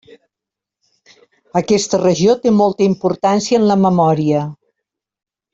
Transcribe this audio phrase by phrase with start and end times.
[1.61, 4.45] Aquesta regió té molta importància en la memòria.